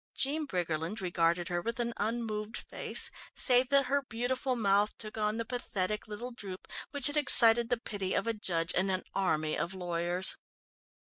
Jean 0.15 0.47
Briggerland 0.47 0.99
regarded 0.99 1.47
her 1.49 1.61
with 1.61 1.79
an 1.79 1.93
unmoved 1.95 2.57
face 2.57 3.11
save 3.35 3.69
that 3.69 3.85
her 3.85 4.01
beautiful 4.01 4.55
mouth 4.55 4.97
took 4.97 5.15
on 5.15 5.37
the 5.37 5.45
pathetic 5.45 6.07
little 6.07 6.31
droop 6.31 6.67
which 6.89 7.05
had 7.05 7.17
excited 7.17 7.69
the 7.69 7.77
pity 7.77 8.15
of 8.15 8.25
a 8.25 8.33
judge 8.33 8.73
and 8.73 8.89
an 8.89 9.03
army 9.13 9.55
of 9.55 9.75
lawyers. 9.75 10.37